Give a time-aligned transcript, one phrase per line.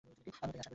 [0.03, 0.59] আমিও তাই আশা করি!